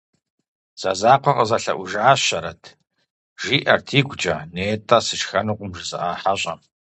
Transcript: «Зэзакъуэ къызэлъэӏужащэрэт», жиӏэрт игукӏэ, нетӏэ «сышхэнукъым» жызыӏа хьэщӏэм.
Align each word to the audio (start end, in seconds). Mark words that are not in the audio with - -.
«Зэзакъуэ 0.81 1.31
къызэлъэӏужащэрэт», 1.37 2.63
жиӏэрт 3.41 3.87
игукӏэ, 3.99 4.35
нетӏэ 4.53 4.97
«сышхэнукъым» 5.05 5.71
жызыӏа 5.77 6.19
хьэщӏэм. 6.21 6.59